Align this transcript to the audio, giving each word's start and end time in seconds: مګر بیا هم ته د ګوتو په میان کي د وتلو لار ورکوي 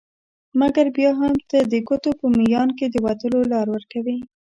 مګر 0.59 0.85
بیا 0.95 1.11
هم 1.21 1.33
ته 1.49 1.57
د 1.71 1.73
ګوتو 1.87 2.11
په 2.19 2.25
میان 2.37 2.69
کي 2.77 2.85
د 2.89 2.95
وتلو 3.05 3.39
لار 3.51 3.67
ورکوي 3.75 4.17